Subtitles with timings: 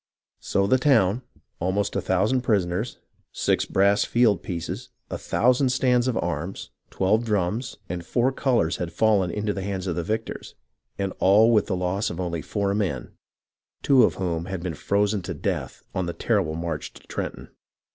[0.39, 1.21] So the town,
[1.59, 2.97] almost a thousand prisoners,
[3.31, 8.91] six brass field pieces, a thousand stands of arms, twelve drums, and four colours had
[8.91, 10.55] fallen into the hands of the victors,
[10.97, 13.11] and all with the loss of only four men,
[13.83, 17.49] two of whom had been frozen to death on the terrible march to Trenton.